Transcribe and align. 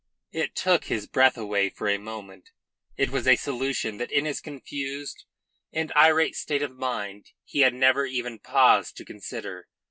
It 0.31 0.55
took 0.55 0.85
his 0.85 1.05
breath 1.05 1.37
away 1.37 1.69
for 1.69 1.87
a 1.87 1.99
moment. 1.99 2.49
It 2.97 3.11
was 3.11 3.27
a 3.27 3.35
solution 3.35 3.97
that 3.97 4.11
in 4.11 4.25
his 4.25 4.41
confused 4.41 5.25
and 5.71 5.91
irate 5.95 6.35
state 6.35 6.63
of 6.63 6.75
mind 6.75 7.27
he 7.45 7.59
had 7.59 7.75
never 7.75 8.07
even 8.07 8.39
paused 8.39 8.97
to 8.97 9.05
consider. 9.05 9.67